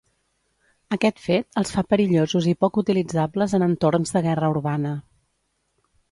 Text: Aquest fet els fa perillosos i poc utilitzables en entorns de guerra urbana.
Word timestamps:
Aquest 0.95 1.19
fet 1.25 1.59
els 1.61 1.73
fa 1.75 1.83
perillosos 1.93 2.47
i 2.51 2.55
poc 2.65 2.79
utilitzables 2.83 3.53
en 3.59 3.65
entorns 3.67 4.15
de 4.17 4.23
guerra 4.29 4.49
urbana. 4.55 4.95